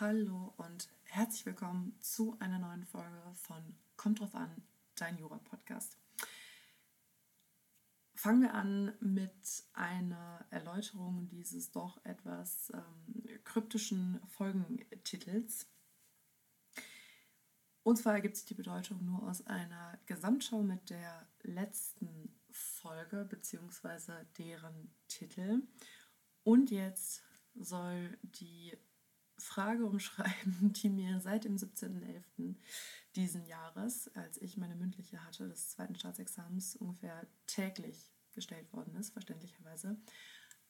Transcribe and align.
Hallo 0.00 0.52
und 0.56 0.88
herzlich 1.04 1.46
willkommen 1.46 1.96
zu 2.00 2.36
einer 2.40 2.58
neuen 2.58 2.84
Folge 2.84 3.22
von 3.34 3.62
Kommt 3.96 4.18
drauf 4.18 4.34
an, 4.34 4.50
dein 4.96 5.16
Jura-Podcast. 5.18 5.96
Fangen 8.16 8.42
wir 8.42 8.54
an 8.54 8.92
mit 8.98 9.62
einer 9.72 10.44
Erläuterung 10.50 11.28
dieses 11.28 11.70
doch 11.70 12.04
etwas 12.04 12.72
ähm, 12.74 13.38
kryptischen 13.44 14.20
Folgentitels. 14.26 15.68
Und 17.84 17.96
zwar 17.96 18.14
ergibt 18.14 18.36
sich 18.36 18.46
die 18.46 18.54
Bedeutung 18.54 19.04
nur 19.04 19.22
aus 19.22 19.46
einer 19.46 19.96
Gesamtschau 20.06 20.64
mit 20.64 20.90
der 20.90 21.28
letzten 21.42 22.34
Folge 22.50 23.24
bzw. 23.30 24.24
deren 24.38 24.92
Titel. 25.06 25.62
Und 26.42 26.72
jetzt 26.72 27.22
soll 27.54 28.18
die 28.22 28.76
Frage 29.44 29.84
umschreiben, 29.84 30.72
die 30.82 30.88
mir 30.88 31.20
seit 31.20 31.44
dem 31.44 31.56
17.11. 31.56 32.56
diesen 33.14 33.44
Jahres, 33.46 34.10
als 34.14 34.40
ich 34.40 34.56
meine 34.56 34.74
mündliche 34.74 35.22
hatte, 35.24 35.48
des 35.48 35.68
zweiten 35.68 35.94
Staatsexamens, 35.94 36.76
ungefähr 36.76 37.26
täglich 37.46 38.10
gestellt 38.32 38.72
worden 38.72 38.96
ist, 38.96 39.10
verständlicherweise. 39.10 39.96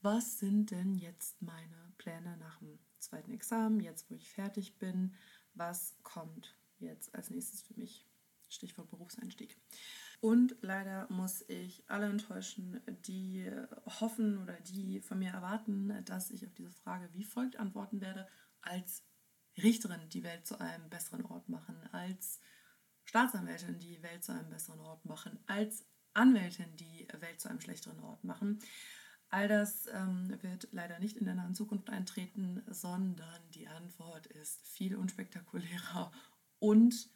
Was 0.02 0.38
sind 0.38 0.70
denn 0.70 0.95
jetzt 0.97 1.41
meine 1.41 1.92
Pläne 1.97 2.37
nach 2.37 2.59
dem 2.59 2.78
zweiten 2.98 3.33
Examen, 3.33 3.80
jetzt 3.80 4.10
wo 4.10 4.14
ich 4.14 4.28
fertig 4.28 4.77
bin? 4.78 5.14
Was 5.55 5.95
kommt 6.02 6.56
jetzt 6.78 7.14
als 7.14 7.30
nächstes 7.30 7.62
für 7.62 7.75
mich? 7.75 8.06
Stichwort 8.48 8.91
Berufseinstieg. 8.91 9.56
Und 10.20 10.56
leider 10.61 11.06
muss 11.11 11.42
ich 11.48 11.84
alle 11.88 12.06
enttäuschen, 12.06 12.80
die 13.06 13.50
hoffen 14.00 14.38
oder 14.38 14.55
die 14.61 15.00
von 15.00 15.19
mir 15.19 15.30
erwarten, 15.30 16.05
dass 16.05 16.30
ich 16.30 16.45
auf 16.45 16.55
diese 16.55 16.70
Frage 16.70 17.09
wie 17.12 17.25
folgt 17.25 17.56
antworten 17.56 18.00
werde, 18.00 18.28
als 18.66 19.04
Richterin 19.62 20.09
die 20.09 20.24
Welt 20.24 20.46
zu 20.46 20.59
einem 20.60 20.91
besseren 20.91 21.24
Ort 21.27 21.48
machen, 21.48 21.77
als 21.92 22.41
Staatsanwältin 23.05 23.78
die 23.78 24.02
Welt 24.02 24.25
zu 24.25 24.33
einem 24.33 24.50
besseren 24.50 24.80
Ort 24.80 25.05
machen, 25.05 25.39
als 25.47 25.86
Anwältin 26.14 26.77
die 26.77 27.06
Welt 27.20 27.41
zu 27.41 27.48
einem 27.48 27.61
schlechteren 27.61 28.00
Ort 28.00 28.24
machen. 28.24 28.61
All 29.28 29.48
das 29.48 29.86
ähm, 29.89 30.36
wird 30.42 30.69
leider 30.70 30.98
nicht 31.00 31.16
in 31.16 31.24
der 31.24 31.34
nahen 31.34 31.55
Zukunft 31.55 31.91
eintreten, 31.91 32.62
sondern 32.69 33.50
die 33.50 33.66
Antwort 33.66 34.27
ist 34.28 34.67
viel 34.69 34.96
unspektakulärer 34.96 36.12
und 36.61 37.11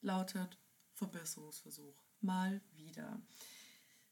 lautet 0.00 0.58
Verbesserungsversuch. 0.94 2.02
Mal 2.20 2.60
wieder. 2.72 3.20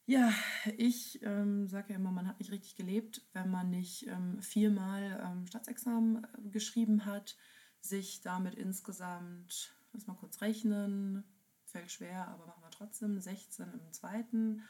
Ja, 0.08 0.32
ich 0.76 1.20
ähm, 1.24 1.66
sage 1.66 1.92
ja 1.92 1.96
immer, 1.96 2.12
man 2.12 2.28
hat 2.28 2.38
nicht 2.38 2.52
richtig 2.52 2.76
gelebt, 2.76 3.22
wenn 3.32 3.50
man 3.50 3.70
nicht 3.70 4.06
ähm, 4.06 4.40
viermal 4.40 5.20
ähm, 5.20 5.48
Staatsexamen 5.48 6.22
äh, 6.22 6.48
geschrieben 6.50 7.04
hat, 7.06 7.36
sich 7.80 8.20
damit 8.20 8.54
insgesamt, 8.54 9.74
lass 9.92 10.06
mal 10.06 10.14
kurz 10.14 10.40
rechnen, 10.42 11.24
fällt 11.64 11.90
schwer, 11.90 12.28
aber 12.28 12.46
machen 12.46 12.62
wir 12.62 12.70
trotzdem, 12.70 13.18
16 13.18 13.72
im 13.72 13.92
zweiten 13.92 14.62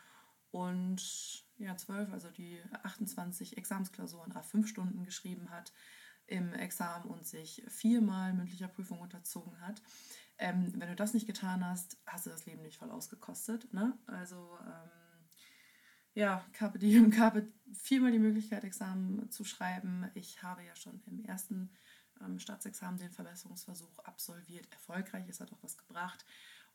und 0.53 1.45
ja, 1.59 1.77
12, 1.77 2.15
also 2.15 2.31
die 2.31 2.59
28 2.83 3.59
Examensklausuren 3.59 4.33
a 4.33 4.43
5 4.43 4.67
Stunden 4.67 5.05
geschrieben 5.05 5.50
hat 5.50 5.75
im 6.27 6.55
Examen 6.55 7.05
und 7.05 7.27
sich 7.27 7.62
viermal 7.69 8.33
mündlicher 8.33 8.69
Prüfung 8.69 9.00
unterzogen 9.00 9.61
hat. 9.61 9.83
Ähm, 10.39 10.73
wenn 10.77 10.89
du 10.89 10.97
das 10.97 11.12
nicht 11.12 11.27
getan 11.27 11.62
hast, 11.62 11.98
hast 12.06 12.25
du 12.25 12.31
das 12.31 12.47
Leben 12.47 12.62
nicht 12.62 12.78
voll 12.78 12.91
ausgekostet. 12.91 13.73
Ne? 13.75 13.98
Also 14.06 14.59
ähm, 14.62 15.06
ja, 16.17 16.42
Carpe 16.55 16.78
Diem, 16.78 17.11
Carpe 17.11 17.47
viermal 17.75 18.11
die 18.11 18.19
Möglichkeit, 18.19 18.64
Examen 18.64 19.31
zu 19.31 19.45
schreiben. 19.45 20.11
Ich 20.14 20.42
habe 20.42 20.64
ja 20.64 20.75
schon 20.75 21.03
im 21.06 21.22
ersten 21.25 21.70
ähm, 22.22 22.39
Staatsexamen 22.39 22.98
den 22.98 23.11
Verbesserungsversuch 23.11 23.98
absolviert, 23.98 24.67
erfolgreich. 24.72 25.28
Es 25.28 25.41
hat 25.41 25.53
auch 25.53 25.62
was 25.62 25.77
gebracht. 25.77 26.25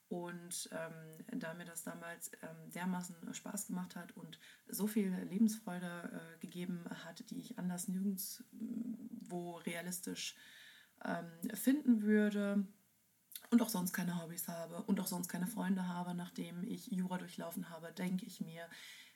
Und 0.09 0.69
ähm, 0.72 1.39
da 1.39 1.56
mir 1.56 1.66
das 1.66 1.84
damals 1.84 2.31
ähm, 2.44 2.72
dermaßen 2.72 3.34
Spaß 3.34 3.66
gemacht 3.66 3.96
hat 3.96 4.16
und 4.16 4.40
so 4.68 4.85
viel 4.85 5.09
Lebensfreude 5.09 6.35
äh, 6.35 6.40
gegeben 6.40 6.85
hat, 7.03 7.28
die 7.31 7.40
ich 7.40 7.57
anders 7.57 7.88
nirgendwo 7.88 9.57
realistisch 9.66 10.35
ähm, 11.03 11.50
finden 11.56 12.03
würde 12.03 12.68
und 13.50 13.62
auch 13.62 13.69
sonst 13.69 13.94
keine 13.94 14.22
Hobbys 14.22 14.47
habe 14.47 14.84
und 14.84 15.00
auch 15.00 15.07
sonst 15.07 15.30
keine 15.30 15.47
Freunde 15.47 15.88
habe, 15.88 16.13
nachdem 16.13 16.63
ich 16.63 16.88
Jura 16.91 17.18
durchlaufen 17.18 17.69
habe, 17.69 17.91
denke 17.91 18.25
ich 18.25 18.40
mir, 18.41 18.68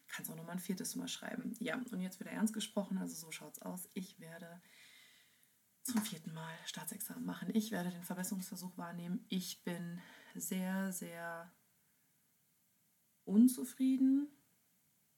kannst 0.08 0.32
auch 0.32 0.36
noch 0.36 0.46
mal 0.46 0.54
ein 0.54 0.60
viertes 0.60 0.96
Mal 0.96 1.08
schreiben. 1.08 1.56
Ja, 1.60 1.76
und 1.92 2.02
jetzt 2.02 2.20
wieder 2.20 2.32
ernst 2.32 2.54
gesprochen, 2.54 2.98
also 2.98 3.16
so 3.16 3.32
schaut 3.32 3.54
es 3.58 3.62
aus. 3.62 3.90
Ich 3.94 4.20
werde 4.20 4.62
zum 5.84 6.02
vierten 6.02 6.34
Mal 6.34 6.54
Staatsexamen 6.66 7.26
machen. 7.26 7.50
Ich 7.54 7.72
werde 7.72 7.92
den 7.92 8.04
Verbesserungsversuch 8.04 8.78
wahrnehmen. 8.78 9.26
Ich 9.30 9.64
bin 9.64 10.02
sehr, 10.36 10.92
sehr 10.92 11.52
unzufrieden. 13.24 14.30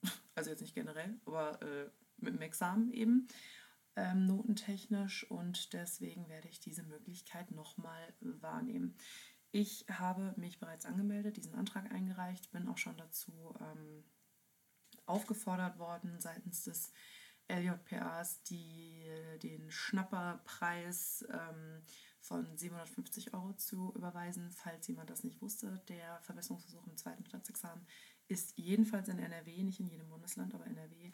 Also 0.36 0.50
jetzt 0.50 0.60
nicht 0.60 0.76
generell, 0.76 1.20
aber 1.24 1.60
äh, 1.62 1.90
mit 2.18 2.32
dem 2.32 2.42
Examen 2.42 2.92
eben, 2.92 3.26
ähm, 3.96 4.26
notentechnisch. 4.26 5.28
Und 5.28 5.72
deswegen 5.72 6.28
werde 6.28 6.48
ich 6.48 6.60
diese 6.60 6.84
Möglichkeit 6.84 7.50
nochmal 7.50 8.14
wahrnehmen. 8.20 8.96
Ich 9.50 9.84
habe 9.90 10.34
mich 10.36 10.60
bereits 10.60 10.86
angemeldet, 10.86 11.36
diesen 11.36 11.54
Antrag 11.54 11.90
eingereicht, 11.90 12.52
bin 12.52 12.68
auch 12.68 12.78
schon 12.78 12.96
dazu 12.96 13.52
ähm, 13.60 14.04
aufgefordert 15.08 15.78
worden 15.78 16.20
seitens 16.20 16.64
des 16.64 16.92
LJPAs, 17.48 18.42
die 18.42 19.04
den 19.42 19.70
Schnapperpreis 19.70 21.26
ähm, 21.32 21.82
von 22.20 22.56
750 22.56 23.32
Euro 23.32 23.54
zu 23.54 23.92
überweisen, 23.94 24.50
falls 24.50 24.86
jemand 24.88 25.08
das 25.10 25.24
nicht 25.24 25.40
wusste. 25.40 25.82
Der 25.88 26.20
Verbesserungsversuch 26.22 26.86
im 26.86 26.96
zweiten 26.96 27.24
Staatsexamen 27.24 27.86
ist 28.28 28.58
jedenfalls 28.58 29.08
in 29.08 29.18
NRW, 29.18 29.62
nicht 29.62 29.80
in 29.80 29.88
jedem 29.88 30.10
Bundesland, 30.10 30.54
aber 30.54 30.66
NRW 30.66 31.12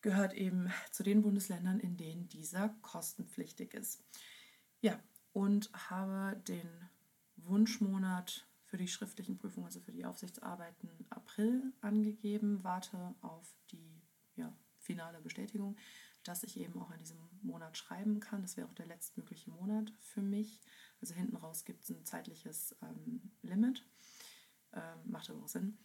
gehört 0.00 0.34
eben 0.34 0.72
zu 0.92 1.02
den 1.02 1.22
Bundesländern, 1.22 1.80
in 1.80 1.96
denen 1.96 2.28
dieser 2.28 2.70
kostenpflichtig 2.80 3.74
ist. 3.74 4.04
Ja, 4.80 4.98
und 5.32 5.70
habe 5.90 6.36
den 6.48 6.68
Wunschmonat 7.36 8.46
für 8.70 8.76
die 8.76 8.86
schriftlichen 8.86 9.36
Prüfungen, 9.36 9.66
also 9.66 9.80
für 9.80 9.90
die 9.90 10.04
Aufsichtsarbeiten, 10.04 10.88
April 11.10 11.72
angegeben. 11.80 12.62
Warte 12.62 13.16
auf 13.20 13.52
die 13.72 14.00
ja, 14.36 14.56
finale 14.78 15.20
Bestätigung, 15.20 15.76
dass 16.22 16.44
ich 16.44 16.56
eben 16.56 16.80
auch 16.80 16.92
in 16.92 16.98
diesem 17.00 17.18
Monat 17.42 17.76
schreiben 17.76 18.20
kann. 18.20 18.42
Das 18.42 18.56
wäre 18.56 18.68
auch 18.68 18.74
der 18.74 18.86
letztmögliche 18.86 19.50
Monat 19.50 19.92
für 19.98 20.22
mich. 20.22 20.60
Also 21.00 21.14
hinten 21.14 21.34
raus 21.34 21.64
gibt 21.64 21.82
es 21.82 21.90
ein 21.90 22.04
zeitliches 22.04 22.76
ähm, 22.80 23.32
Limit. 23.42 23.84
Ähm, 24.72 25.00
macht 25.10 25.28
aber 25.30 25.42
auch 25.42 25.48
Sinn. 25.48 25.76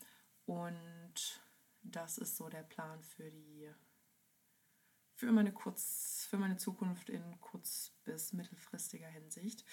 Und 0.46 1.42
das 1.82 2.20
ist 2.20 2.38
so 2.38 2.50
der 2.50 2.64
Plan 2.64 3.02
für 3.02 3.32
die 3.32 3.68
für 5.16 5.32
meine 5.32 5.54
kurz 5.54 6.28
für 6.30 6.38
meine 6.38 6.58
Zukunft 6.58 7.10
in 7.10 7.42
kurz 7.42 7.94
bis 8.04 8.32
mittelfristiger 8.32 9.08
Hinsicht. 9.08 9.66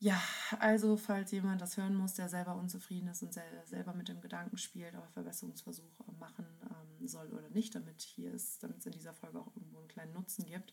Ja, 0.00 0.20
also 0.60 0.96
falls 0.96 1.32
jemand 1.32 1.60
das 1.60 1.76
hören 1.76 1.96
muss, 1.96 2.14
der 2.14 2.28
selber 2.28 2.54
unzufrieden 2.54 3.08
ist 3.08 3.22
und 3.24 3.34
selber 3.64 3.94
mit 3.94 4.08
dem 4.08 4.20
Gedanken 4.20 4.56
spielt, 4.56 4.94
ob 4.94 5.02
er 5.02 5.10
Verbesserungsversuche 5.10 6.12
machen 6.20 6.46
ähm, 6.62 7.08
soll 7.08 7.32
oder 7.32 7.48
nicht, 7.50 7.74
damit 7.74 8.02
hier 8.02 8.32
ist, 8.32 8.62
damit 8.62 8.78
es 8.78 8.86
in 8.86 8.92
dieser 8.92 9.12
Folge 9.12 9.40
auch 9.40 9.56
irgendwo 9.56 9.78
einen 9.78 9.88
kleinen 9.88 10.12
Nutzen 10.12 10.46
gibt. 10.46 10.72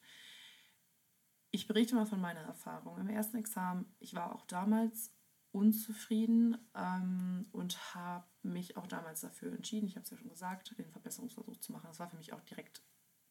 Ich 1.50 1.68
berichte 1.68 1.96
mal 1.96 2.06
von 2.06 2.22
meiner 2.22 2.41
Erfahrung. 2.41 3.00
Im 3.00 3.09
ersten 3.09 3.38
Examen, 3.38 3.96
ich 3.97 4.13
war 4.13 4.36
auch 4.36 4.46
damals 4.46 5.12
unzufrieden 5.52 6.57
ähm, 6.75 7.47
und 7.52 7.96
habe 7.96 8.28
mich 8.44 8.78
auch 8.78 8.86
damals 8.86 9.22
dafür 9.22 9.53
entschieden, 9.53 9.88
ich 9.88 9.96
habe 9.96 10.03
es 10.03 10.12
ja 10.12 10.18
schon 10.18 10.30
gesagt, 10.30 10.78
den 10.78 10.92
Verbesserungsversuch 10.92 11.57
zu 11.62 11.72
machen. 11.72 11.88
Das 11.88 12.00
war 12.00 12.09
für 12.09 12.18
mich 12.18 12.34
auch 12.34 12.42
direkt 12.42 12.84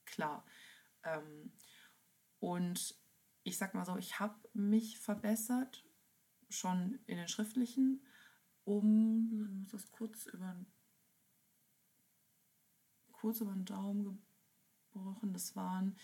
klar. 0.06 0.44
Ähm, 1.04 1.52
und 2.40 2.96
ich 3.44 3.58
sag 3.58 3.74
mal 3.74 3.84
so, 3.84 3.96
ich 3.96 4.18
habe 4.18 4.34
mich 4.54 4.98
verbessert, 4.98 5.84
schon 6.48 6.98
in 7.06 7.18
den 7.18 7.28
schriftlichen, 7.28 8.02
um, 8.64 9.30
ich 9.32 9.60
muss 9.60 9.70
das 9.70 9.92
kurz 9.92 10.26
über, 10.26 10.56
kurz 13.12 13.40
über 13.40 13.52
den 13.52 13.66
Daumen 13.66 14.26
gebrochen, 14.92 15.32
das 15.32 15.54
waren 15.54 15.96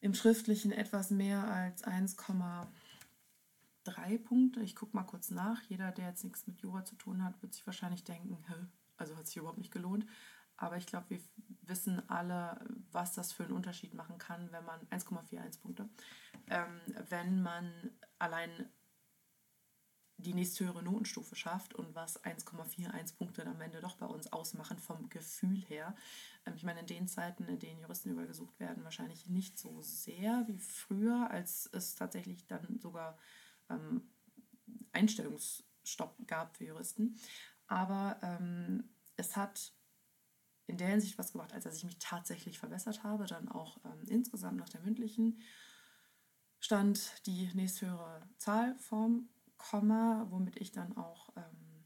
im 0.00 0.12
schriftlichen 0.14 0.72
etwas 0.72 1.10
mehr 1.10 1.44
als 1.44 1.84
1,3 1.84 4.18
Punkte. 4.18 4.60
Ich 4.60 4.76
gucke 4.76 4.96
mal 4.96 5.04
kurz 5.04 5.30
nach. 5.30 5.62
Jeder, 5.62 5.92
der 5.92 6.08
jetzt 6.08 6.24
nichts 6.24 6.46
mit 6.46 6.60
Jura 6.60 6.84
zu 6.84 6.96
tun 6.96 7.24
hat, 7.24 7.40
wird 7.42 7.54
sich 7.54 7.66
wahrscheinlich 7.66 8.04
denken, 8.04 8.36
also 8.96 9.16
hat 9.16 9.26
sich 9.26 9.38
überhaupt 9.38 9.58
nicht 9.58 9.72
gelohnt. 9.72 10.06
Aber 10.56 10.76
ich 10.76 10.86
glaube, 10.86 11.10
wir 11.10 11.20
wissen 11.62 12.08
alle, 12.08 12.58
was 12.92 13.12
das 13.12 13.32
für 13.32 13.44
einen 13.44 13.52
Unterschied 13.52 13.94
machen 13.94 14.18
kann, 14.18 14.50
wenn 14.52 14.64
man 14.64 14.80
1,41 14.88 15.60
Punkte, 15.60 15.88
ähm, 16.48 16.80
wenn 17.08 17.42
man 17.42 17.70
allein 18.18 18.70
die 20.18 20.32
nächsthöhere 20.32 20.82
Notenstufe 20.82 21.36
schafft 21.36 21.74
und 21.74 21.94
was 21.94 22.22
1,41 22.24 23.16
Punkte 23.16 23.46
am 23.46 23.60
Ende 23.60 23.80
doch 23.80 23.96
bei 23.96 24.06
uns 24.06 24.32
ausmachen 24.32 24.78
vom 24.78 25.08
Gefühl 25.10 25.60
her. 25.62 25.94
Ähm, 26.46 26.54
ich 26.56 26.64
meine, 26.64 26.80
in 26.80 26.86
den 26.86 27.08
Zeiten, 27.08 27.44
in 27.44 27.58
denen 27.58 27.80
Juristen 27.80 28.10
übergesucht 28.10 28.58
werden, 28.58 28.84
wahrscheinlich 28.84 29.26
nicht 29.26 29.58
so 29.58 29.82
sehr 29.82 30.44
wie 30.48 30.58
früher, 30.58 31.30
als 31.30 31.68
es 31.72 31.94
tatsächlich 31.94 32.46
dann 32.46 32.78
sogar 32.78 33.18
ähm, 33.68 34.08
Einstellungsstopp 34.92 36.26
gab 36.26 36.56
für 36.56 36.64
Juristen. 36.64 37.16
Aber 37.66 38.18
ähm, 38.22 38.88
es 39.16 39.36
hat 39.36 39.75
in 40.66 40.78
der 40.78 40.88
Hinsicht 40.88 41.18
was 41.18 41.32
gebracht, 41.32 41.52
als 41.52 41.64
dass 41.64 41.76
ich 41.76 41.84
mich 41.84 41.98
tatsächlich 41.98 42.58
verbessert 42.58 43.04
habe, 43.04 43.26
dann 43.26 43.48
auch 43.48 43.78
ähm, 43.84 44.08
insgesamt 44.08 44.56
nach 44.56 44.68
der 44.68 44.80
mündlichen 44.80 45.40
stand 46.58 47.26
die 47.26 47.50
nächsthöhere 47.54 48.28
Zahl 48.38 48.76
vom 48.78 49.28
Komma, 49.56 50.26
womit 50.30 50.56
ich 50.56 50.72
dann 50.72 50.96
auch 50.96 51.30
ähm, 51.36 51.84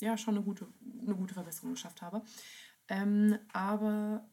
ja 0.00 0.18
schon 0.18 0.36
eine 0.36 0.44
gute, 0.44 0.66
eine 1.00 1.14
gute 1.14 1.34
Verbesserung 1.34 1.72
geschafft 1.72 2.02
habe. 2.02 2.22
Ähm, 2.88 3.38
aber 3.52 4.28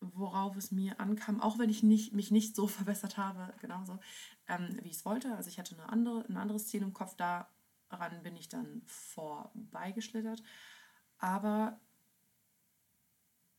worauf 0.00 0.56
es 0.56 0.70
mir 0.70 1.00
ankam, 1.00 1.40
auch 1.40 1.58
wenn 1.58 1.70
ich 1.70 1.82
nicht, 1.82 2.12
mich 2.12 2.30
nicht 2.30 2.54
so 2.54 2.66
verbessert 2.68 3.16
habe, 3.16 3.54
genauso 3.60 3.98
ähm, 4.48 4.78
wie 4.82 4.88
ich 4.88 4.96
es 4.96 5.04
wollte. 5.04 5.34
Also 5.34 5.48
ich 5.48 5.58
hatte 5.58 5.74
eine 5.74 5.88
andere, 5.88 6.24
ein 6.28 6.36
anderes 6.36 6.66
Ziel 6.68 6.82
im 6.82 6.92
Kopf, 6.92 7.16
daran 7.16 8.22
bin 8.22 8.36
ich 8.36 8.48
dann 8.48 8.82
vorbeigeschlittert. 8.86 10.42
Aber, 11.24 11.80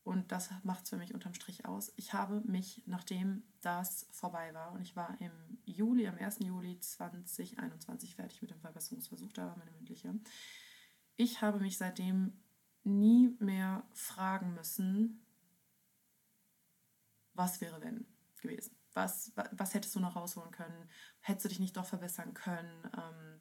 und 0.03 0.31
das 0.31 0.51
macht 0.61 0.83
es 0.83 0.91
für 0.91 0.97
mich 0.97 1.15
unterm 1.15 1.33
Strich 1.33 1.65
aus, 1.65 1.91
ich 1.95 2.13
habe 2.13 2.41
mich, 2.41 2.83
nachdem 2.85 3.41
das 3.61 4.05
vorbei 4.11 4.53
war, 4.53 4.71
und 4.73 4.81
ich 4.83 4.95
war 4.95 5.19
im 5.19 5.31
Juli, 5.65 6.07
am 6.07 6.15
1. 6.15 6.41
Juli 6.41 6.79
2021 6.79 8.17
fertig 8.17 8.43
mit 8.43 8.51
dem 8.51 8.59
Verbesserungsversuch, 8.59 9.33
da 9.33 9.47
war 9.47 9.57
meine 9.57 9.71
mündliche, 9.71 10.13
ich 11.15 11.41
habe 11.41 11.59
mich 11.59 11.79
seitdem 11.79 12.39
nie 12.83 13.35
mehr 13.39 13.83
fragen 13.93 14.53
müssen, 14.53 15.25
was 17.33 17.61
wäre 17.61 17.81
wenn 17.81 18.05
gewesen. 18.37 18.77
Was, 18.93 19.33
was 19.53 19.73
hättest 19.73 19.95
du 19.95 19.99
noch 19.99 20.15
rausholen 20.15 20.51
können? 20.51 20.87
Hättest 21.19 21.45
du 21.45 21.49
dich 21.49 21.59
nicht 21.59 21.75
doch 21.75 21.85
verbessern 21.85 22.35
können? 22.35 22.91
Ähm, 22.95 23.34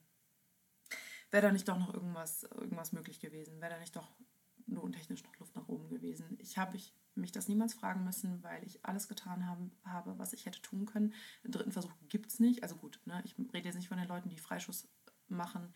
Wäre 1.34 1.46
da 1.48 1.52
nicht 1.52 1.66
doch 1.66 1.80
noch 1.80 1.92
irgendwas, 1.92 2.44
irgendwas 2.44 2.92
möglich 2.92 3.18
gewesen? 3.18 3.60
Wäre 3.60 3.72
da 3.72 3.80
nicht 3.80 3.96
doch 3.96 4.08
lohntechnisch 4.68 5.24
noch 5.24 5.36
Luft 5.40 5.56
nach 5.56 5.66
oben 5.66 5.88
gewesen? 5.88 6.38
Ich 6.38 6.58
habe 6.58 6.76
ich, 6.76 6.94
mich 7.16 7.32
das 7.32 7.48
niemals 7.48 7.74
fragen 7.74 8.04
müssen, 8.04 8.40
weil 8.44 8.62
ich 8.62 8.86
alles 8.86 9.08
getan 9.08 9.44
haben, 9.44 9.72
habe, 9.84 10.16
was 10.16 10.32
ich 10.32 10.46
hätte 10.46 10.62
tun 10.62 10.86
können. 10.86 11.12
Den 11.42 11.50
dritten 11.50 11.72
Versuch 11.72 11.90
gibt 12.08 12.30
es 12.30 12.38
nicht. 12.38 12.62
Also 12.62 12.76
gut, 12.76 13.00
ne, 13.06 13.20
ich 13.24 13.34
rede 13.52 13.66
jetzt 13.66 13.74
nicht 13.74 13.88
von 13.88 13.98
den 13.98 14.06
Leuten, 14.06 14.28
die 14.28 14.38
Freischuss 14.38 14.86
machen, 15.26 15.74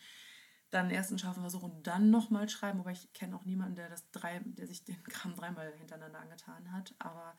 dann 0.71 0.83
einen 0.83 0.95
ersten 0.95 1.19
scharfen 1.19 1.43
Versuch 1.43 1.65
und 1.65 1.89
dann 1.89 2.11
nochmal 2.11 2.49
schreiben, 2.49 2.79
wobei 2.79 2.93
ich 2.93 3.13
kenne 3.13 3.35
auch 3.35 3.45
niemanden, 3.45 3.75
der 3.75 3.89
das 3.89 4.09
drei, 4.13 4.39
der 4.45 4.69
sich 4.69 4.85
den 4.85 5.03
Kram 5.11 5.35
dreimal 5.35 5.73
hintereinander 5.73 6.21
angetan 6.21 6.71
hat. 6.71 6.95
Aber 7.01 7.37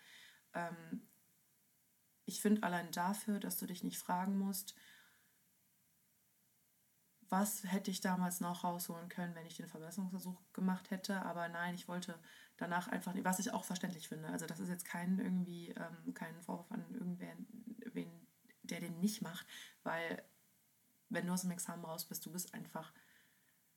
ähm, 0.53 1.07
ich 2.25 2.41
finde 2.41 2.63
allein 2.63 2.91
dafür, 2.91 3.39
dass 3.39 3.55
du 3.55 3.65
dich 3.65 3.81
nicht 3.81 3.97
fragen 3.97 4.37
musst, 4.37 4.75
was 7.29 7.63
hätte 7.63 7.91
ich 7.91 8.01
damals 8.01 8.41
noch 8.41 8.63
rausholen 8.63 9.07
können, 9.07 9.35
wenn 9.35 9.45
ich 9.45 9.57
den 9.57 9.67
Verbesserungsversuch 9.67 10.41
gemacht 10.53 10.89
hätte. 10.89 11.23
Aber 11.25 11.47
nein, 11.47 11.75
ich 11.75 11.87
wollte 11.87 12.19
danach 12.57 12.87
einfach, 12.87 13.13
was 13.23 13.39
ich 13.39 13.53
auch 13.53 13.63
verständlich 13.63 14.07
finde. 14.07 14.29
Also 14.29 14.45
das 14.45 14.59
ist 14.59 14.69
jetzt 14.69 14.85
kein 14.85 15.19
irgendwie 15.19 15.69
ähm, 15.69 16.13
kein 16.13 16.41
Vorwurf 16.41 16.71
an 16.71 16.85
irgendwen, 16.91 17.47
wen, 17.93 18.09
der 18.63 18.79
den 18.79 18.99
nicht 18.99 19.21
macht, 19.21 19.45
weil 19.83 20.23
wenn 21.09 21.25
du 21.25 21.33
aus 21.33 21.41
dem 21.41 21.51
Examen 21.51 21.85
raus 21.85 22.05
bist, 22.05 22.25
du 22.25 22.31
bist 22.31 22.53
einfach 22.53 22.93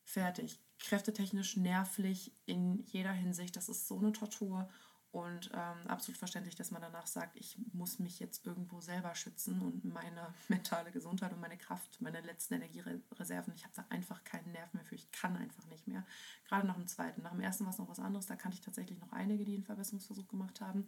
fertig. 0.03 0.59
Kräftetechnisch, 0.79 1.57
nervlich 1.57 2.35
in 2.45 2.83
jeder 2.85 3.11
Hinsicht. 3.11 3.55
Das 3.55 3.69
ist 3.69 3.87
so 3.87 3.97
eine 3.97 4.11
Tortur. 4.11 4.69
Und 5.13 5.51
ähm, 5.53 5.87
absolut 5.87 6.17
verständlich, 6.17 6.55
dass 6.55 6.71
man 6.71 6.81
danach 6.81 7.05
sagt, 7.05 7.37
ich 7.37 7.55
muss 7.71 7.99
mich 7.99 8.19
jetzt 8.19 8.47
irgendwo 8.47 8.81
selber 8.81 9.13
schützen 9.13 9.61
und 9.61 9.85
meine 9.85 10.33
mentale 10.47 10.91
Gesundheit 10.91 11.31
und 11.31 11.39
meine 11.39 11.55
Kraft, 11.55 12.01
meine 12.01 12.19
letzten 12.21 12.55
Energiereserven, 12.55 13.53
ich 13.53 13.63
habe 13.63 13.75
da 13.75 13.85
einfach 13.89 14.23
keinen 14.23 14.51
Nerv 14.51 14.73
mehr 14.73 14.83
für, 14.83 14.95
ich 14.95 15.11
kann 15.11 15.37
einfach 15.37 15.67
nicht 15.67 15.85
mehr. 15.85 16.03
Gerade 16.47 16.65
nach 16.65 16.77
dem 16.77 16.87
zweiten. 16.87 17.21
Nach 17.21 17.29
dem 17.29 17.41
ersten 17.41 17.63
war 17.63 17.71
es 17.71 17.77
noch 17.77 17.89
was 17.89 17.99
anderes, 17.99 18.25
da 18.25 18.35
kannte 18.35 18.57
ich 18.57 18.65
tatsächlich 18.65 18.99
noch 18.99 19.11
einige, 19.11 19.45
die 19.45 19.53
einen 19.53 19.63
Verbesserungsversuch 19.63 20.27
gemacht 20.27 20.61
haben. 20.61 20.87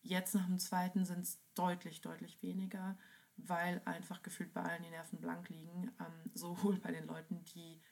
Jetzt 0.00 0.34
nach 0.34 0.46
dem 0.46 0.58
zweiten 0.58 1.04
sind 1.04 1.20
es 1.20 1.38
deutlich, 1.54 2.00
deutlich 2.00 2.42
weniger, 2.42 2.96
weil 3.36 3.82
einfach 3.84 4.22
gefühlt 4.22 4.54
bei 4.54 4.62
allen 4.62 4.84
die 4.84 4.90
Nerven 4.90 5.20
blank 5.20 5.50
liegen. 5.50 5.92
Ähm, 6.00 6.30
sowohl 6.32 6.78
bei 6.78 6.92
den 6.92 7.06
Leuten, 7.06 7.44
die 7.54 7.82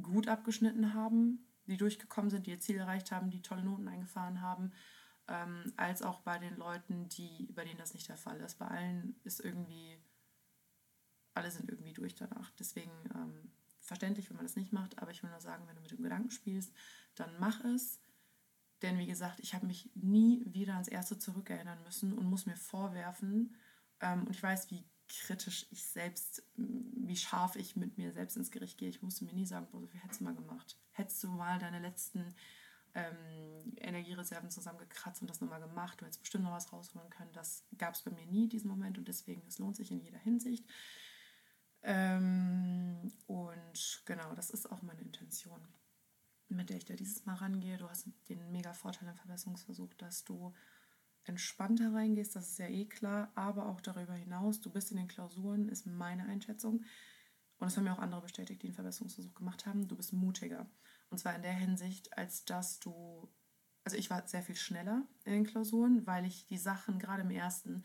gut 0.00 0.28
abgeschnitten 0.28 0.94
haben, 0.94 1.45
die 1.66 1.76
durchgekommen 1.76 2.30
sind, 2.30 2.46
die 2.46 2.50
ihr 2.50 2.60
Ziel 2.60 2.76
erreicht 2.76 3.12
haben, 3.12 3.30
die 3.30 3.42
tolle 3.42 3.64
Noten 3.64 3.88
eingefahren 3.88 4.40
haben, 4.40 4.72
ähm, 5.28 5.72
als 5.76 6.02
auch 6.02 6.20
bei 6.20 6.38
den 6.38 6.56
Leuten, 6.56 7.08
die, 7.08 7.48
bei 7.54 7.64
denen 7.64 7.78
das 7.78 7.94
nicht 7.94 8.08
der 8.08 8.16
Fall 8.16 8.40
ist. 8.40 8.58
Bei 8.58 8.68
allen 8.68 9.18
ist 9.24 9.40
irgendwie, 9.40 9.98
alle 11.34 11.50
sind 11.50 11.68
irgendwie 11.68 11.92
durch 11.92 12.14
danach. 12.14 12.50
Deswegen 12.58 12.92
ähm, 13.14 13.50
verständlich, 13.80 14.28
wenn 14.30 14.36
man 14.36 14.46
das 14.46 14.56
nicht 14.56 14.72
macht, 14.72 14.98
aber 14.98 15.10
ich 15.10 15.22
will 15.22 15.30
nur 15.30 15.40
sagen, 15.40 15.66
wenn 15.66 15.76
du 15.76 15.82
mit 15.82 15.90
dem 15.90 16.02
Gedanken 16.02 16.30
spielst, 16.30 16.72
dann 17.14 17.30
mach 17.38 17.64
es. 17.64 18.00
Denn 18.82 18.98
wie 18.98 19.06
gesagt, 19.06 19.40
ich 19.40 19.54
habe 19.54 19.66
mich 19.66 19.90
nie 19.94 20.44
wieder 20.46 20.74
ans 20.74 20.88
Erste 20.88 21.18
zurückerinnern 21.18 21.82
müssen 21.82 22.12
und 22.12 22.26
muss 22.26 22.46
mir 22.46 22.56
vorwerfen, 22.56 23.54
ähm, 24.00 24.24
und 24.24 24.30
ich 24.30 24.42
weiß, 24.42 24.70
wie 24.70 24.84
kritisch 25.08 25.66
ich 25.70 25.84
selbst, 25.84 26.42
wie 26.56 27.16
scharf 27.16 27.56
ich 27.56 27.76
mit 27.76 27.98
mir 27.98 28.12
selbst 28.12 28.36
ins 28.36 28.50
Gericht 28.50 28.78
gehe. 28.78 28.88
Ich 28.88 29.02
musste 29.02 29.24
mir 29.24 29.32
nie 29.32 29.46
sagen, 29.46 29.68
boah, 29.70 29.80
so 29.80 29.86
viel 29.86 30.00
hättest 30.00 30.20
du 30.20 30.24
mal 30.24 30.34
gemacht. 30.34 30.76
Hättest 30.92 31.22
du 31.22 31.28
mal 31.28 31.58
deine 31.58 31.78
letzten 31.78 32.34
ähm, 32.96 33.74
Energiereserven 33.76 34.50
zusammengekratzt 34.50 35.20
und 35.20 35.28
das 35.28 35.40
nochmal 35.40 35.60
gemacht, 35.60 36.00
du 36.00 36.06
hättest 36.06 36.22
bestimmt 36.22 36.44
noch 36.44 36.52
was 36.52 36.72
rausholen 36.72 37.10
können. 37.10 37.32
Das 37.34 37.64
gab 37.76 37.94
es 37.94 38.02
bei 38.02 38.10
mir 38.10 38.26
nie, 38.26 38.48
diesen 38.48 38.68
Moment, 38.68 38.96
und 38.96 39.06
deswegen, 39.06 39.42
es 39.46 39.58
lohnt 39.58 39.76
sich 39.76 39.90
in 39.90 40.00
jeder 40.00 40.18
Hinsicht. 40.18 40.64
Ähm, 41.82 43.12
und 43.26 44.02
genau, 44.06 44.34
das 44.34 44.50
ist 44.50 44.70
auch 44.72 44.82
meine 44.82 45.02
Intention, 45.02 45.60
mit 46.48 46.70
der 46.70 46.78
ich 46.78 46.86
da 46.86 46.94
dieses 46.94 47.26
Mal 47.26 47.34
rangehe. 47.34 47.76
Du 47.76 47.88
hast 47.88 48.08
den 48.28 48.50
mega 48.50 48.72
Vorteil 48.72 49.08
im 49.08 49.14
Verbesserungsversuch, 49.14 49.92
dass 49.94 50.24
du 50.24 50.54
entspannter 51.28 51.92
reingehst, 51.92 52.36
das 52.36 52.50
ist 52.50 52.58
ja 52.58 52.68
eh 52.68 52.86
klar, 52.86 53.32
aber 53.34 53.66
auch 53.66 53.80
darüber 53.80 54.14
hinaus, 54.14 54.60
du 54.60 54.70
bist 54.70 54.90
in 54.90 54.96
den 54.96 55.08
Klausuren, 55.08 55.68
ist 55.68 55.86
meine 55.86 56.24
Einschätzung, 56.26 56.84
und 57.58 57.66
das 57.66 57.76
haben 57.76 57.84
mir 57.84 57.92
auch 57.92 57.98
andere 57.98 58.20
bestätigt, 58.20 58.62
die 58.62 58.66
einen 58.66 58.74
Verbesserungsversuch 58.74 59.34
gemacht 59.34 59.66
haben, 59.66 59.88
du 59.88 59.96
bist 59.96 60.12
mutiger. 60.12 60.68
Und 61.08 61.18
zwar 61.18 61.34
in 61.34 61.42
der 61.42 61.54
Hinsicht, 61.54 62.16
als 62.16 62.44
dass 62.44 62.80
du, 62.80 63.32
also 63.84 63.96
ich 63.96 64.10
war 64.10 64.26
sehr 64.26 64.42
viel 64.42 64.56
schneller 64.56 65.06
in 65.24 65.32
den 65.32 65.46
Klausuren, 65.46 66.06
weil 66.06 66.26
ich 66.26 66.46
die 66.46 66.58
Sachen, 66.58 66.98
gerade 66.98 67.22
im 67.22 67.30
ersten, 67.30 67.84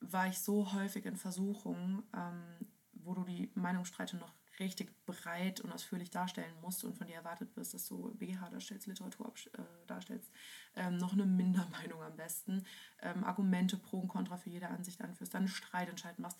war 0.00 0.26
ich 0.26 0.38
so 0.40 0.72
häufig 0.72 1.06
in 1.06 1.16
Versuchungen, 1.16 2.02
ähm, 2.14 2.66
wo 2.92 3.14
du 3.14 3.24
die 3.24 3.52
Meinungsstreite 3.54 4.16
noch 4.16 4.34
richtig 4.58 4.94
breit 5.04 5.60
und 5.60 5.72
ausführlich 5.72 6.10
darstellen 6.10 6.54
musst 6.60 6.84
und 6.84 6.96
von 6.96 7.06
dir 7.06 7.16
erwartet 7.16 7.54
wirst, 7.56 7.74
dass 7.74 7.86
du 7.86 8.14
BGH 8.14 8.50
darstellst, 8.50 8.86
Literatur 8.86 9.32
äh, 9.52 9.62
darstellst, 9.86 10.30
ähm, 10.74 10.96
noch 10.96 11.12
eine 11.12 11.26
Mindermeinung 11.26 12.02
am 12.02 12.16
besten, 12.16 12.64
ähm, 13.00 13.24
Argumente 13.24 13.76
pro 13.76 14.00
und 14.00 14.08
contra 14.08 14.36
für 14.36 14.50
jede 14.50 14.68
Ansicht 14.68 15.00
anführst, 15.00 15.34
dann 15.34 15.42
einen 15.42 15.48
Streitentscheid 15.48 16.18
machst. 16.18 16.38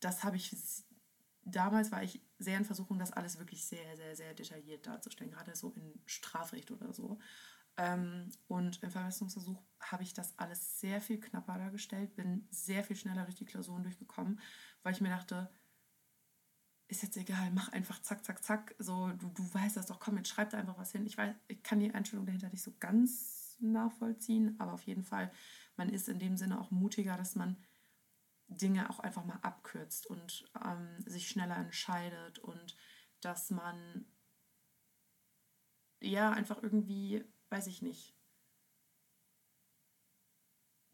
Das 0.00 0.22
habe 0.24 0.36
ich, 0.36 0.56
damals 1.42 1.90
war 1.90 2.02
ich 2.02 2.20
sehr 2.38 2.58
in 2.58 2.64
Versuchung, 2.64 2.98
das 2.98 3.12
alles 3.12 3.38
wirklich 3.38 3.64
sehr, 3.64 3.96
sehr, 3.96 4.16
sehr 4.16 4.34
detailliert 4.34 4.86
darzustellen, 4.86 5.32
gerade 5.32 5.56
so 5.56 5.72
in 5.72 6.00
Strafrecht 6.06 6.70
oder 6.70 6.92
so. 6.92 7.18
Ähm, 7.76 8.30
und 8.46 8.82
im 8.82 8.90
Verbesserungsversuch 8.90 9.60
habe 9.80 10.04
ich 10.04 10.14
das 10.14 10.38
alles 10.38 10.78
sehr 10.80 11.00
viel 11.00 11.18
knapper 11.18 11.58
dargestellt, 11.58 12.14
bin 12.14 12.46
sehr 12.50 12.84
viel 12.84 12.96
schneller 12.96 13.24
durch 13.24 13.34
die 13.34 13.46
Klausuren 13.46 13.82
durchgekommen, 13.82 14.40
weil 14.82 14.92
ich 14.92 15.00
mir 15.00 15.08
dachte, 15.08 15.50
ist 16.88 17.02
jetzt 17.02 17.16
egal, 17.16 17.50
mach 17.52 17.70
einfach 17.72 18.00
zack, 18.02 18.24
zack, 18.24 18.42
zack. 18.44 18.74
So, 18.78 19.08
du, 19.12 19.28
du 19.28 19.54
weißt 19.54 19.76
das 19.76 19.86
doch, 19.86 20.00
komm, 20.00 20.16
jetzt 20.18 20.28
schreib 20.28 20.50
da 20.50 20.58
einfach 20.58 20.78
was 20.78 20.92
hin. 20.92 21.06
Ich 21.06 21.16
weiß, 21.16 21.34
ich 21.48 21.62
kann 21.62 21.80
die 21.80 21.92
Einstellung 21.92 22.26
dahinter 22.26 22.50
nicht 22.50 22.62
so 22.62 22.72
ganz 22.78 23.56
nachvollziehen, 23.60 24.56
aber 24.58 24.72
auf 24.74 24.82
jeden 24.82 25.04
Fall, 25.04 25.32
man 25.76 25.88
ist 25.88 26.08
in 26.08 26.18
dem 26.18 26.36
Sinne 26.36 26.60
auch 26.60 26.70
mutiger, 26.70 27.16
dass 27.16 27.34
man 27.34 27.56
Dinge 28.48 28.90
auch 28.90 29.00
einfach 29.00 29.24
mal 29.24 29.38
abkürzt 29.42 30.06
und 30.06 30.50
ähm, 30.62 31.00
sich 31.06 31.28
schneller 31.28 31.56
entscheidet 31.56 32.38
und 32.38 32.76
dass 33.20 33.50
man 33.50 34.04
ja 36.00 36.30
einfach 36.30 36.62
irgendwie, 36.62 37.24
weiß 37.48 37.66
ich 37.66 37.80
nicht, 37.80 38.14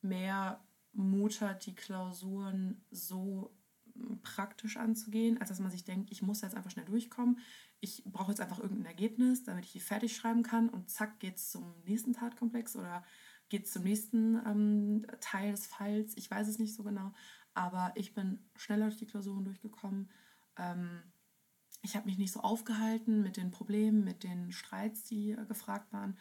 mehr 0.02 0.64
Mut 0.92 1.40
hat, 1.40 1.66
die 1.66 1.75
Klausuren 1.75 2.85
so 2.90 3.54
praktisch 4.23 4.76
anzugehen, 4.76 5.38
als 5.38 5.49
dass 5.49 5.61
man 5.61 5.70
sich 5.70 5.85
denkt, 5.85 6.11
ich 6.11 6.23
muss 6.23 6.40
jetzt 6.42 6.54
einfach 6.54 6.70
schnell 6.70 6.85
durchkommen. 6.85 7.38
Ich 7.80 8.02
brauche 8.04 8.30
jetzt 8.30 8.40
einfach 8.40 8.59
irgendein 8.59 8.87
Ergebnis, 8.87 9.44
damit 9.44 9.64
ich 9.64 9.73
die 9.73 9.80
fertig 9.80 10.14
schreiben 10.16 10.42
kann 10.42 10.68
und 10.68 10.90
zack 10.90 11.20
geht 11.20 11.37
es 11.37 11.50
zum 11.50 11.75
nächsten 11.85 12.12
Tatkomplex 12.12 12.76
oder 12.76 13.04
geht 13.49 13.66
es 13.66 13.73
zum 13.73 13.82
nächsten 13.82 14.37
ähm, 14.47 15.06
Teil 15.20 15.50
des 15.52 15.66
Falls. 15.66 16.16
Ich 16.16 16.30
weiß 16.30 16.49
es 16.49 16.59
nicht 16.59 16.75
so 16.75 16.82
genau, 16.82 17.12
Aber 17.54 17.92
ich 17.97 18.14
bin 18.14 18.38
schneller 18.56 18.87
durch 18.87 18.99
die 18.99 19.06
Klausuren 19.06 19.44
durchgekommen. 19.44 20.11
Ähm, 20.56 21.02
ich 21.82 21.97
habe 21.97 22.06
mich 22.06 22.18
nicht 22.18 22.32
so 22.32 22.40
aufgehalten 22.40 23.23
mit 23.23 23.37
den 23.37 23.50
Problemen, 23.50 24.04
mit 24.04 24.23
den 24.23 24.52
Streits, 24.52 25.04
die 25.04 25.32
äh, 25.32 25.47
gefragt 25.47 25.92
waren. 25.92 26.18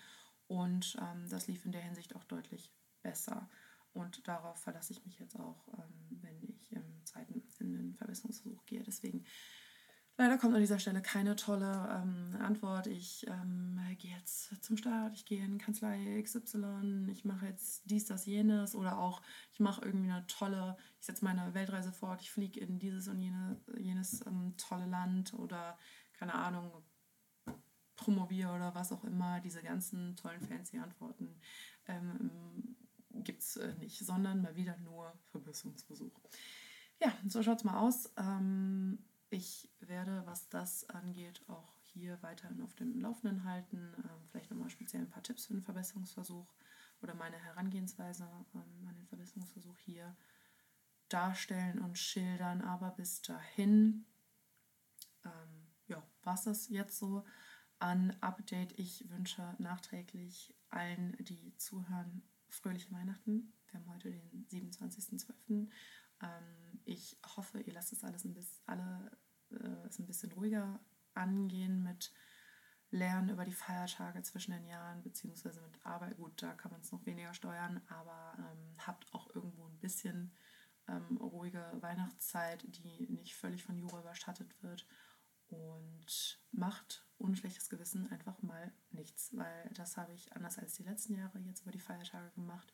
Und 0.48 0.98
ähm, 1.00 1.30
das 1.30 1.48
lief 1.48 1.66
in 1.66 1.72
der 1.72 1.82
Hinsicht 1.82 2.16
auch 2.16 2.24
deutlich 2.24 2.74
besser. 3.04 3.50
Und 3.94 4.28
darauf 4.28 4.58
verlasse 4.60 4.94
ich 4.94 5.06
mich 5.06 5.20
jetzt 5.20 5.38
auch, 5.40 5.68
ähm, 5.78 6.20
wenn 6.22 6.42
ich 6.44 6.72
im 6.72 7.06
zweiten 7.06 7.34
in 7.62 7.74
den 7.74 7.96
Verbesserungsversuch 7.96 8.66
gehe. 8.66 8.84
Deswegen 8.84 9.26
Leider 10.20 10.38
kommt 10.38 10.54
an 10.54 10.60
dieser 10.60 10.80
Stelle 10.80 11.02
keine 11.02 11.38
tolle 11.38 12.04
ähm, 12.04 12.36
Antwort. 12.42 12.88
Ich 12.88 13.26
ähm, 13.28 13.80
gehe 14.00 14.12
jetzt 14.18 14.62
zum 14.62 14.76
Start, 14.76 15.16
ich 15.16 15.24
gehe 15.24 15.46
in 15.46 15.60
Kanzlei 15.60 16.22
XY, 16.22 17.08
ich 17.10 17.24
mache 17.24 17.46
jetzt 17.46 17.90
dies, 17.90 18.06
das, 18.06 18.26
jenes 18.26 18.76
oder 18.76 18.98
auch 19.00 19.22
ich 19.54 19.62
mache 19.62 19.86
irgendwie 19.86 20.12
eine 20.12 20.28
tolle, 20.28 20.76
ich 21.00 21.06
setze 21.06 21.24
meine 21.24 21.54
Weltreise 21.54 21.94
fort, 21.94 22.20
ich 22.20 22.32
fliege 22.32 22.60
in 22.60 22.80
dieses 22.80 23.08
und 23.08 23.22
jene, 23.22 23.62
jenes 23.78 24.20
ähm, 24.28 24.56
tolle 24.58 24.88
Land 24.88 25.34
oder 25.36 25.78
keine 26.12 26.36
Ahnung, 26.36 26.70
promoviere 27.96 28.54
oder 28.54 28.76
was 28.76 28.92
auch 28.92 29.06
immer. 29.06 29.40
Diese 29.40 29.62
ganzen 29.62 30.18
tollen 30.18 30.42
fancy 30.42 30.80
Antworten 30.80 31.40
ähm, 31.88 32.76
gibt 33.12 33.42
es 33.42 33.56
äh, 33.56 33.74
nicht, 33.76 33.98
sondern 34.00 34.42
mal 34.42 34.58
wieder 34.58 34.78
nur 34.80 35.18
Verbesserungsversuch. 35.32 36.20
Ja, 37.02 37.14
so 37.28 37.42
schaut 37.42 37.60
es 37.60 37.64
mal 37.64 37.80
aus. 37.80 38.12
Ähm, 38.18 39.00
ich 39.30 39.70
werde, 39.80 40.24
was 40.26 40.50
das 40.50 40.90
angeht, 40.90 41.42
auch 41.48 41.74
hier 41.82 42.22
weiterhin 42.22 42.62
auf 42.62 42.76
dem 42.76 43.00
Laufenden 43.00 43.46
halten. 43.46 43.94
Ähm, 43.98 44.28
vielleicht 44.30 44.52
nochmal 44.52 44.70
speziell 44.70 45.04
ein 45.04 45.10
paar 45.10 45.24
Tipps 45.24 45.46
für 45.46 45.54
den 45.54 45.64
Verbesserungsversuch 45.64 46.54
oder 47.02 47.14
meine 47.14 47.38
Herangehensweise 47.38 48.28
ähm, 48.54 48.88
an 48.88 48.96
den 48.96 49.08
Verbesserungsversuch 49.08 49.78
hier 49.78 50.16
darstellen 51.08 51.80
und 51.80 51.98
schildern. 51.98 52.62
Aber 52.62 52.92
bis 52.92 53.22
dahin, 53.22 54.06
ähm, 55.24 55.68
ja, 55.88 56.04
war 56.24 56.38
das 56.44 56.68
jetzt 56.68 56.98
so 56.98 57.24
an 57.80 58.14
Update. 58.20 58.78
Ich 58.78 59.10
wünsche 59.10 59.56
nachträglich 59.58 60.54
allen, 60.70 61.16
die 61.20 61.56
zuhören, 61.56 62.24
fröhliche 62.50 62.92
Weihnachten. 62.92 63.54
Wir 63.68 63.80
haben 63.80 63.90
heute 63.94 64.12
den 64.12 64.48
27.12. 64.48 65.70
Ähm, 66.22 66.82
ich 66.86 67.18
hoffe, 67.36 67.60
ihr 67.62 67.74
lasst 67.74 67.94
es 67.94 68.04
alles 68.04 68.26
ein 68.26 68.34
bisschen, 68.34 68.62
alle, 68.66 69.12
äh, 69.52 69.88
es 69.88 70.00
ein 70.00 70.06
bisschen 70.06 70.29
ruhiger 70.40 70.80
angehen 71.14 71.84
mit 71.84 72.14
Lernen 72.92 73.30
über 73.30 73.46
die 73.46 73.54
Feiertage 73.54 74.24
zwischen 74.24 74.52
den 74.52 74.66
Jahren, 74.66 75.04
beziehungsweise 75.04 75.62
mit 75.62 75.86
Arbeit. 75.86 76.18
Gut, 76.18 76.42
da 76.42 76.54
kann 76.54 76.72
man 76.72 76.82
es 76.82 76.92
noch 76.92 77.06
weniger 77.06 77.34
steuern, 77.34 77.82
aber 77.88 78.34
ähm, 78.38 78.76
habt 78.86 79.14
auch 79.14 79.34
irgendwo 79.36 79.68
ein 79.68 79.78
bisschen 79.80 80.32
ähm, 80.88 81.18
ruhige 81.18 81.64
Weihnachtszeit, 81.82 82.64
die 82.68 83.08
nicht 83.10 83.36
völlig 83.36 83.64
von 83.64 83.78
Jura 83.78 84.00
überschattet 84.00 84.56
wird. 84.64 84.88
Und 85.50 86.40
macht 86.52 87.08
ohne 87.18 87.36
schlechtes 87.36 87.70
Gewissen 87.70 88.12
einfach 88.12 88.40
mal 88.44 88.72
nichts, 88.92 89.36
weil 89.36 89.72
das 89.74 89.98
habe 89.98 90.14
ich 90.14 90.32
anders 90.36 90.60
als 90.60 90.76
die 90.76 90.84
letzten 90.84 91.16
Jahre 91.16 91.40
jetzt 91.40 91.64
über 91.64 91.72
die 91.72 91.80
Feiertage 91.80 92.30
gemacht, 92.32 92.72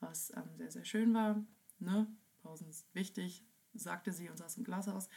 was 0.00 0.30
ähm, 0.36 0.56
sehr, 0.56 0.70
sehr 0.72 0.84
schön 0.84 1.14
war. 1.14 1.40
Ne? 1.78 2.08
Pausen 2.42 2.68
ist 2.68 2.92
wichtig, 2.94 3.44
sagte 3.74 4.12
sie 4.12 4.28
und 4.28 4.38
saß 4.38 4.56
im 4.56 4.64
Glashaus. 4.64 5.08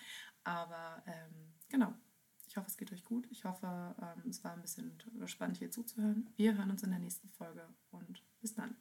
Aber 0.44 1.04
ähm, 1.08 1.54
genau, 1.70 1.94
ich 2.50 2.58
hoffe, 2.58 2.68
es 2.68 2.78
geht 2.78 2.92
euch 2.92 3.06
gut. 3.06 3.28
Ich 3.30 3.46
hoffe, 3.46 3.96
ähm, 4.02 4.30
es 4.30 4.44
war 4.44 4.54
ein 4.54 4.62
bisschen 4.62 4.92
spannend 5.26 5.58
hier 5.58 5.70
zuzuhören. 5.70 6.30
Wir 6.36 6.58
hören 6.58 6.72
uns 6.72 6.82
in 6.82 6.90
der 6.90 7.00
nächsten 7.00 7.30
Folge 7.30 7.64
und 7.92 8.24
bis 8.42 8.56
dann. 8.56 8.76